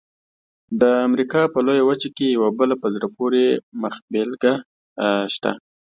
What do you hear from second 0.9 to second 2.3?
امریکا په لویه وچه کې